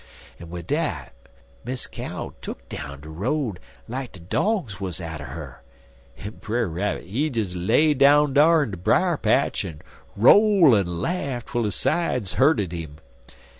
"En 0.39 0.49
wid 0.49 0.65
dat, 0.65 1.13
Miss 1.63 1.85
Cow 1.85 2.33
tuck 2.41 2.67
down 2.69 3.01
de 3.01 3.09
road 3.09 3.59
like 3.87 4.13
de 4.13 4.19
dogs 4.19 4.81
wuz 4.81 4.93
atter 4.99 5.23
er, 5.23 5.61
en 6.17 6.37
Brer 6.41 6.67
Rabbit, 6.67 7.05
he 7.05 7.29
des 7.29 7.55
lay 7.55 7.93
down 7.93 8.33
dar 8.33 8.63
in 8.63 8.71
de 8.71 8.77
brier 8.77 9.15
patch 9.15 9.63
en 9.63 9.79
roll 10.15 10.75
en 10.75 10.87
laugh 10.87 11.45
twel 11.45 11.65
his 11.65 11.75
sides 11.75 12.33
hurtid 12.33 12.73
'im. 12.73 12.97